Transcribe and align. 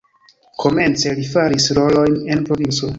Komence 0.63 1.13
li 1.21 1.27
faris 1.37 1.71
rolojn 1.83 2.21
en 2.37 2.47
provinco. 2.51 2.87